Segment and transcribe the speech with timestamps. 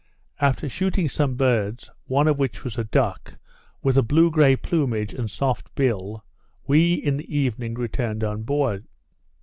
[0.39, 3.35] After shooting some birds, one of which was a duck,
[3.83, 6.25] with a blue grey plumage and soft bill,
[6.65, 8.87] we, in the evening, returned on board.